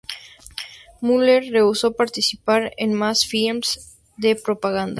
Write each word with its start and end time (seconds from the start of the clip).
Müller 0.99 1.51
rehusó 1.51 1.91
participar 1.95 2.73
en 2.77 2.91
más 2.95 3.23
films 3.23 3.95
de 4.17 4.35
propaganda. 4.35 4.89